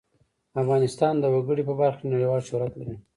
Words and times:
افغانستان 0.61 1.13
د 1.19 1.25
وګړي 1.33 1.63
په 1.65 1.73
برخه 1.79 1.99
کې 1.99 2.11
نړیوال 2.13 2.41
شهرت 2.49 2.73
لري. 2.77 2.95